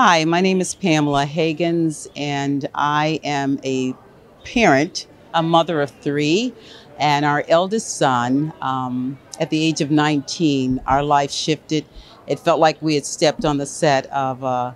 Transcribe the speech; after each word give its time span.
Hi, 0.00 0.24
my 0.26 0.40
name 0.40 0.60
is 0.60 0.76
Pamela 0.76 1.26
Hagens, 1.26 2.06
and 2.14 2.68
I 2.72 3.18
am 3.24 3.58
a 3.64 3.96
parent, 4.44 5.08
a 5.34 5.42
mother 5.42 5.82
of 5.82 5.90
three, 5.90 6.54
and 7.00 7.24
our 7.24 7.44
eldest 7.48 7.96
son, 7.96 8.52
um, 8.62 9.18
at 9.40 9.50
the 9.50 9.60
age 9.60 9.80
of 9.80 9.90
19, 9.90 10.80
our 10.86 11.02
life 11.02 11.32
shifted. 11.32 11.84
It 12.28 12.38
felt 12.38 12.60
like 12.60 12.80
we 12.80 12.94
had 12.94 13.06
stepped 13.06 13.44
on 13.44 13.58
the 13.58 13.66
set 13.66 14.06
of 14.12 14.44
uh, 14.44 14.74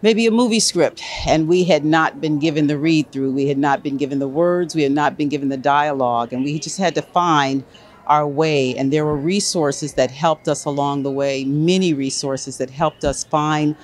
maybe 0.00 0.28
a 0.28 0.30
movie 0.30 0.60
script, 0.60 1.02
and 1.26 1.48
we 1.48 1.64
had 1.64 1.84
not 1.84 2.20
been 2.20 2.38
given 2.38 2.68
the 2.68 2.78
read 2.78 3.10
through. 3.10 3.32
We 3.32 3.48
had 3.48 3.58
not 3.58 3.82
been 3.82 3.96
given 3.96 4.20
the 4.20 4.28
words, 4.28 4.76
we 4.76 4.84
had 4.84 4.92
not 4.92 5.16
been 5.16 5.28
given 5.28 5.48
the 5.48 5.56
dialogue, 5.56 6.32
and 6.32 6.44
we 6.44 6.60
just 6.60 6.78
had 6.78 6.94
to 6.94 7.02
find 7.02 7.64
our 8.06 8.28
way. 8.28 8.76
And 8.76 8.92
there 8.92 9.04
were 9.04 9.16
resources 9.16 9.94
that 9.94 10.12
helped 10.12 10.46
us 10.46 10.64
along 10.64 11.02
the 11.02 11.10
way, 11.10 11.44
many 11.44 11.92
resources 11.92 12.58
that 12.58 12.70
helped 12.70 13.04
us 13.04 13.24
find 13.24 13.74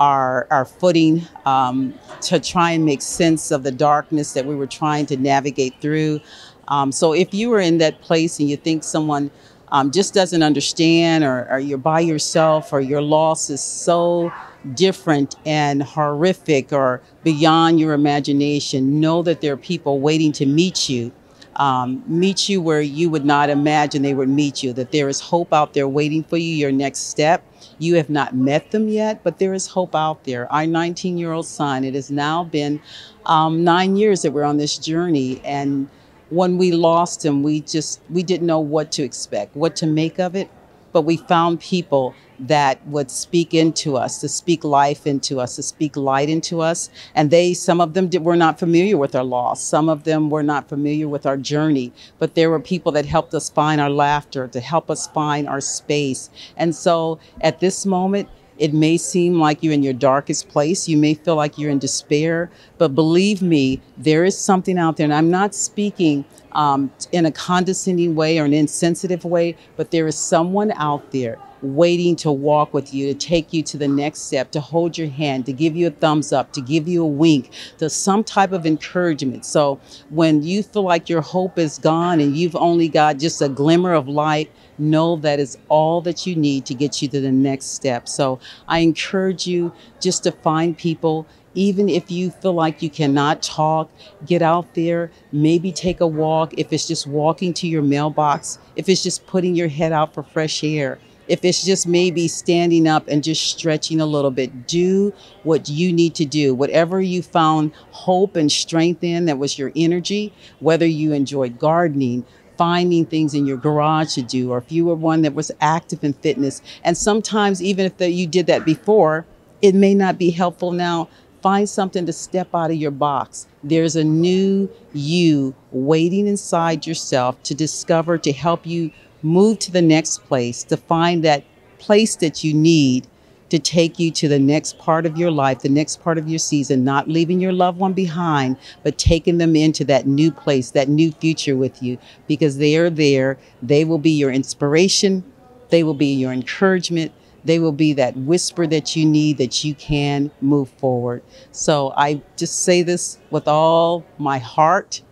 our, 0.00 0.46
our 0.50 0.64
footing 0.64 1.22
um, 1.44 1.94
to 2.22 2.38
try 2.40 2.72
and 2.72 2.84
make 2.84 3.02
sense 3.02 3.50
of 3.50 3.62
the 3.62 3.72
darkness 3.72 4.32
that 4.32 4.46
we 4.46 4.54
were 4.54 4.66
trying 4.66 5.06
to 5.06 5.16
navigate 5.16 5.74
through. 5.80 6.20
Um, 6.68 6.92
so 6.92 7.12
if 7.12 7.32
you 7.34 7.50
were 7.50 7.60
in 7.60 7.78
that 7.78 8.00
place 8.00 8.38
and 8.38 8.48
you 8.48 8.56
think 8.56 8.84
someone 8.84 9.30
um, 9.70 9.90
just 9.90 10.14
doesn't 10.14 10.42
understand 10.42 11.24
or, 11.24 11.46
or 11.50 11.58
you're 11.58 11.78
by 11.78 12.00
yourself 12.00 12.72
or 12.72 12.80
your 12.80 13.02
loss 13.02 13.50
is 13.50 13.62
so 13.62 14.32
different 14.74 15.36
and 15.46 15.82
horrific 15.82 16.72
or 16.72 17.00
beyond 17.24 17.80
your 17.80 17.92
imagination, 17.92 19.00
know 19.00 19.22
that 19.22 19.40
there 19.40 19.52
are 19.52 19.58
people 19.58 20.00
waiting 20.00 20.32
to 20.32 20.46
meet 20.46 20.88
you 20.88 21.12
um, 21.58 22.02
meet 22.06 22.48
you 22.48 22.60
where 22.62 22.80
you 22.80 23.10
would 23.10 23.24
not 23.24 23.50
imagine 23.50 24.02
they 24.02 24.14
would 24.14 24.28
meet 24.28 24.62
you, 24.62 24.72
that 24.74 24.92
there 24.92 25.08
is 25.08 25.20
hope 25.20 25.52
out 25.52 25.74
there 25.74 25.88
waiting 25.88 26.22
for 26.22 26.36
you, 26.36 26.54
your 26.54 26.72
next 26.72 27.10
step. 27.10 27.44
You 27.78 27.96
have 27.96 28.10
not 28.10 28.34
met 28.34 28.70
them 28.70 28.88
yet, 28.88 29.22
but 29.24 29.38
there 29.38 29.54
is 29.54 29.66
hope 29.66 29.94
out 29.94 30.24
there. 30.24 30.50
Our 30.52 30.66
19 30.66 31.18
year 31.18 31.32
old 31.32 31.46
son, 31.46 31.84
it 31.84 31.94
has 31.94 32.10
now 32.10 32.44
been 32.44 32.80
um, 33.26 33.64
nine 33.64 33.96
years 33.96 34.22
that 34.22 34.32
we're 34.32 34.44
on 34.44 34.56
this 34.56 34.78
journey. 34.78 35.40
And 35.44 35.88
when 36.30 36.58
we 36.58 36.72
lost 36.72 37.24
him, 37.24 37.42
we 37.42 37.60
just, 37.60 38.00
we 38.10 38.22
didn't 38.22 38.46
know 38.46 38.60
what 38.60 38.92
to 38.92 39.02
expect, 39.02 39.56
what 39.56 39.76
to 39.76 39.86
make 39.86 40.18
of 40.18 40.34
it 40.34 40.50
but 40.92 41.02
we 41.02 41.16
found 41.16 41.60
people 41.60 42.14
that 42.40 42.84
would 42.86 43.10
speak 43.10 43.52
into 43.52 43.96
us, 43.96 44.20
to 44.20 44.28
speak 44.28 44.62
life 44.62 45.06
into 45.06 45.40
us, 45.40 45.56
to 45.56 45.62
speak 45.62 45.96
light 45.96 46.28
into 46.28 46.60
us. 46.60 46.88
And 47.14 47.30
they, 47.30 47.52
some 47.52 47.80
of 47.80 47.94
them 47.94 48.08
did, 48.08 48.24
were 48.24 48.36
not 48.36 48.58
familiar 48.58 48.96
with 48.96 49.14
our 49.14 49.24
loss. 49.24 49.62
Some 49.62 49.88
of 49.88 50.04
them 50.04 50.30
were 50.30 50.42
not 50.42 50.68
familiar 50.68 51.08
with 51.08 51.26
our 51.26 51.36
journey, 51.36 51.92
but 52.18 52.34
there 52.34 52.50
were 52.50 52.60
people 52.60 52.92
that 52.92 53.06
helped 53.06 53.34
us 53.34 53.50
find 53.50 53.80
our 53.80 53.90
laughter, 53.90 54.46
to 54.48 54.60
help 54.60 54.90
us 54.90 55.08
find 55.08 55.48
our 55.48 55.60
space. 55.60 56.30
And 56.56 56.74
so 56.74 57.18
at 57.40 57.60
this 57.60 57.84
moment, 57.84 58.28
it 58.58 58.74
may 58.74 58.96
seem 58.96 59.38
like 59.38 59.62
you're 59.62 59.72
in 59.72 59.84
your 59.84 59.92
darkest 59.92 60.48
place. 60.48 60.88
You 60.88 60.96
may 60.96 61.14
feel 61.14 61.36
like 61.36 61.58
you're 61.58 61.70
in 61.70 61.78
despair, 61.78 62.50
but 62.76 62.94
believe 62.94 63.40
me, 63.40 63.80
there 63.96 64.24
is 64.24 64.36
something 64.36 64.78
out 64.78 64.96
there. 64.96 65.04
And 65.04 65.14
I'm 65.14 65.30
not 65.30 65.54
speaking 65.54 66.24
um, 66.58 66.90
in 67.12 67.24
a 67.24 67.30
condescending 67.30 68.16
way 68.16 68.40
or 68.40 68.44
an 68.44 68.52
insensitive 68.52 69.24
way, 69.24 69.56
but 69.76 69.92
there 69.92 70.08
is 70.08 70.18
someone 70.18 70.72
out 70.72 71.12
there 71.12 71.38
waiting 71.62 72.16
to 72.16 72.32
walk 72.32 72.74
with 72.74 72.92
you, 72.92 73.12
to 73.12 73.14
take 73.14 73.52
you 73.52 73.62
to 73.62 73.76
the 73.76 73.86
next 73.86 74.22
step, 74.22 74.50
to 74.50 74.60
hold 74.60 74.98
your 74.98 75.08
hand, 75.08 75.46
to 75.46 75.52
give 75.52 75.76
you 75.76 75.86
a 75.86 75.90
thumbs 75.90 76.32
up, 76.32 76.52
to 76.52 76.60
give 76.60 76.88
you 76.88 77.04
a 77.04 77.06
wink, 77.06 77.50
to 77.78 77.88
some 77.88 78.24
type 78.24 78.50
of 78.50 78.66
encouragement. 78.66 79.44
So 79.44 79.78
when 80.10 80.42
you 80.42 80.64
feel 80.64 80.82
like 80.82 81.08
your 81.08 81.20
hope 81.20 81.58
is 81.58 81.78
gone 81.78 82.18
and 82.18 82.36
you've 82.36 82.56
only 82.56 82.88
got 82.88 83.18
just 83.18 83.40
a 83.40 83.48
glimmer 83.48 83.94
of 83.94 84.08
light, 84.08 84.50
know 84.78 85.14
that 85.16 85.38
is 85.38 85.58
all 85.68 86.00
that 86.02 86.26
you 86.26 86.34
need 86.34 86.66
to 86.66 86.74
get 86.74 87.00
you 87.00 87.06
to 87.08 87.20
the 87.20 87.32
next 87.32 87.66
step. 87.66 88.08
So 88.08 88.40
I 88.66 88.80
encourage 88.80 89.46
you 89.46 89.72
just 90.00 90.24
to 90.24 90.32
find 90.32 90.76
people 90.76 91.24
even 91.54 91.88
if 91.88 92.10
you 92.10 92.30
feel 92.30 92.52
like 92.52 92.82
you 92.82 92.90
cannot 92.90 93.42
talk, 93.42 93.90
get 94.26 94.42
out 94.42 94.74
there, 94.74 95.10
maybe 95.32 95.72
take 95.72 96.00
a 96.00 96.06
walk. 96.06 96.54
If 96.56 96.72
it's 96.72 96.86
just 96.86 97.06
walking 97.06 97.52
to 97.54 97.66
your 97.66 97.82
mailbox, 97.82 98.58
if 98.76 98.88
it's 98.88 99.02
just 99.02 99.26
putting 99.26 99.54
your 99.54 99.68
head 99.68 99.92
out 99.92 100.14
for 100.14 100.22
fresh 100.22 100.62
air, 100.62 100.98
if 101.28 101.44
it's 101.44 101.64
just 101.64 101.86
maybe 101.86 102.26
standing 102.26 102.88
up 102.88 103.06
and 103.06 103.22
just 103.22 103.42
stretching 103.46 104.00
a 104.00 104.06
little 104.06 104.30
bit, 104.30 104.66
do 104.66 105.12
what 105.42 105.68
you 105.68 105.92
need 105.92 106.14
to 106.14 106.24
do. 106.24 106.54
Whatever 106.54 107.00
you 107.00 107.22
found 107.22 107.72
hope 107.90 108.34
and 108.34 108.50
strength 108.50 109.04
in 109.04 109.26
that 109.26 109.38
was 109.38 109.58
your 109.58 109.70
energy, 109.76 110.32
whether 110.60 110.86
you 110.86 111.12
enjoyed 111.12 111.58
gardening, 111.58 112.24
finding 112.56 113.04
things 113.04 113.34
in 113.34 113.46
your 113.46 113.58
garage 113.58 114.14
to 114.14 114.22
do, 114.22 114.50
or 114.50 114.58
if 114.58 114.72
you 114.72 114.86
were 114.86 114.94
one 114.94 115.22
that 115.22 115.34
was 115.34 115.52
active 115.60 116.02
in 116.02 116.14
fitness. 116.14 116.62
And 116.82 116.96
sometimes, 116.96 117.62
even 117.62 117.84
if 117.86 117.98
the, 117.98 118.10
you 118.10 118.26
did 118.26 118.46
that 118.46 118.64
before, 118.64 119.26
it 119.60 119.74
may 119.74 119.94
not 119.94 120.18
be 120.18 120.30
helpful 120.30 120.72
now. 120.72 121.08
Find 121.42 121.68
something 121.68 122.04
to 122.06 122.12
step 122.12 122.54
out 122.54 122.70
of 122.70 122.76
your 122.76 122.90
box. 122.90 123.46
There's 123.62 123.94
a 123.94 124.04
new 124.04 124.68
you 124.92 125.54
waiting 125.70 126.26
inside 126.26 126.86
yourself 126.86 127.40
to 127.44 127.54
discover, 127.54 128.18
to 128.18 128.32
help 128.32 128.66
you 128.66 128.90
move 129.22 129.58
to 129.60 129.72
the 129.72 129.82
next 129.82 130.24
place, 130.26 130.64
to 130.64 130.76
find 130.76 131.24
that 131.24 131.44
place 131.78 132.16
that 132.16 132.42
you 132.42 132.54
need 132.54 133.06
to 133.50 133.58
take 133.58 133.98
you 133.98 134.10
to 134.10 134.28
the 134.28 134.38
next 134.38 134.78
part 134.78 135.06
of 135.06 135.16
your 135.16 135.30
life, 135.30 135.60
the 135.60 135.68
next 135.68 136.02
part 136.02 136.18
of 136.18 136.28
your 136.28 136.38
season, 136.38 136.84
not 136.84 137.08
leaving 137.08 137.40
your 137.40 137.52
loved 137.52 137.78
one 137.78 137.94
behind, 137.94 138.56
but 138.82 138.98
taking 138.98 139.38
them 139.38 139.56
into 139.56 139.84
that 139.84 140.06
new 140.06 140.30
place, 140.30 140.72
that 140.72 140.88
new 140.88 141.10
future 141.12 141.56
with 141.56 141.82
you, 141.82 141.98
because 142.26 142.58
they 142.58 142.76
are 142.76 142.90
there. 142.90 143.38
They 143.62 143.84
will 143.84 143.98
be 143.98 144.10
your 144.10 144.30
inspiration, 144.30 145.24
they 145.70 145.82
will 145.82 145.94
be 145.94 146.12
your 146.12 146.32
encouragement. 146.32 147.12
They 147.44 147.58
will 147.58 147.72
be 147.72 147.92
that 147.94 148.16
whisper 148.16 148.66
that 148.66 148.96
you 148.96 149.06
need 149.06 149.38
that 149.38 149.64
you 149.64 149.74
can 149.74 150.30
move 150.40 150.68
forward. 150.70 151.22
So 151.52 151.92
I 151.96 152.22
just 152.36 152.60
say 152.64 152.82
this 152.82 153.18
with 153.30 153.48
all 153.48 154.04
my 154.18 154.38
heart 154.38 155.02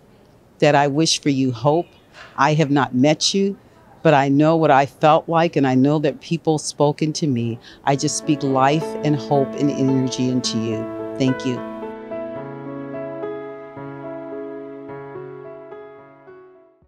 that 0.58 0.74
I 0.74 0.88
wish 0.88 1.20
for 1.20 1.30
you 1.30 1.52
hope. 1.52 1.86
I 2.36 2.54
have 2.54 2.70
not 2.70 2.94
met 2.94 3.32
you, 3.34 3.58
but 4.02 4.14
I 4.14 4.28
know 4.28 4.56
what 4.56 4.70
I 4.70 4.86
felt 4.86 5.28
like, 5.28 5.56
and 5.56 5.66
I 5.66 5.74
know 5.74 5.98
that 6.00 6.20
people 6.20 6.58
spoken 6.58 7.12
to 7.14 7.26
me. 7.26 7.58
I 7.84 7.96
just 7.96 8.16
speak 8.16 8.42
life 8.42 8.84
and 9.04 9.16
hope 9.16 9.52
and 9.54 9.70
energy 9.70 10.28
into 10.28 10.58
you. 10.58 10.76
Thank 11.18 11.46
you. 11.46 11.75